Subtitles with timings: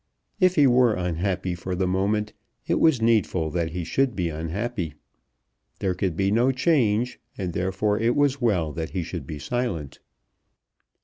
[0.39, 2.33] If he were unhappy for the moment
[2.65, 4.95] it was needful that he should be unhappy.
[5.77, 9.99] There could be no change, and therefore it was well that he should be silent.